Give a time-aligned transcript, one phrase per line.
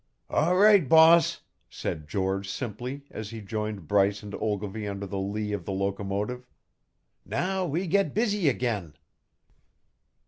[0.31, 5.53] "All right, boss," said George simply as he joined Bryce and Ogilvy under the lee
[5.53, 6.47] of the locomotive.
[7.23, 8.95] "Now we get busy again."